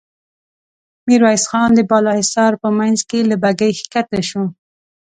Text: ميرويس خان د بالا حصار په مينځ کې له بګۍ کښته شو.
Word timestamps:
ميرويس 1.07 1.43
خان 1.49 1.69
د 1.75 1.79
بالا 1.89 2.11
حصار 2.19 2.51
په 2.61 2.67
مينځ 2.77 2.99
کې 3.09 3.19
له 3.29 3.35
بګۍ 3.43 3.71
کښته 3.91 4.21
شو. 4.29 4.43